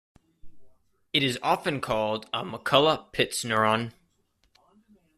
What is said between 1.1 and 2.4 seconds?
It is often called